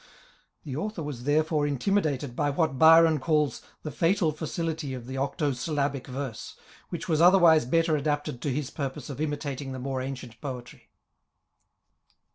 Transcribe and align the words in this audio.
The 0.63 0.75
Author 0.75 1.03
was 1.03 1.25
therefore 1.25 1.67
intimi 1.67 2.01
dated 2.01 2.35
by 2.35 2.49
what 2.49 2.79
Byron 2.79 3.19
calls 3.19 3.61
the" 3.83 3.91
fafcal 3.91 4.35
facility" 4.35 4.95
of 4.95 5.05
the 5.05 5.15
octo 5.19 5.51
syllabic 5.51 6.07
verse, 6.07 6.55
which 6.89 7.07
was 7.07 7.21
otherwise 7.21 7.65
better 7.65 7.95
adapted 7.95 8.41
to 8.41 8.51
his 8.51 8.71
purpose 8.71 9.11
of 9.11 9.21
imitating 9.21 9.73
the 9.73 9.77
more 9.77 10.01
ancient 10.01 10.41
poetry. 10.41 10.89